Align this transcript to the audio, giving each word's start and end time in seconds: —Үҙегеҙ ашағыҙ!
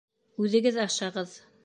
—Үҙегеҙ 0.45 0.79
ашағыҙ! 0.85 1.37